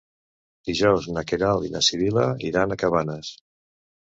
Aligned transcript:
Dijous 0.69 1.09
na 1.17 1.23
Queralt 1.31 1.67
i 1.67 1.69
na 1.75 1.83
Sibil·la 1.89 2.25
iran 2.49 2.75
a 2.75 2.79
Cabanes. 2.87 3.31